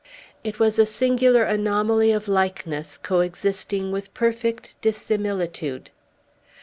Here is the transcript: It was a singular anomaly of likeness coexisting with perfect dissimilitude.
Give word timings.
It 0.43 0.57
was 0.57 0.79
a 0.79 0.85
singular 0.87 1.43
anomaly 1.43 2.11
of 2.11 2.27
likeness 2.27 2.97
coexisting 2.97 3.91
with 3.91 4.15
perfect 4.15 4.75
dissimilitude. 4.81 5.91